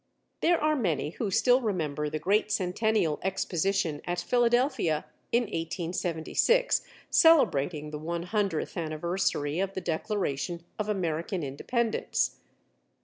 There 0.41 0.59
are 0.59 0.75
many 0.75 1.11
who 1.11 1.29
still 1.29 1.61
remember 1.61 2.09
the 2.09 2.17
great 2.17 2.51
Centennial 2.51 3.19
Exposition 3.21 4.01
at 4.03 4.19
Philadelphia 4.19 5.05
in 5.31 5.43
1876, 5.43 6.81
celebrating 7.11 7.91
the 7.91 7.99
one 7.99 8.23
hundredth 8.23 8.75
anniversary 8.77 9.59
of 9.59 9.73
the 9.75 9.81
declaration 9.81 10.63
of 10.79 10.89
American 10.89 11.43
Independence. 11.43 12.39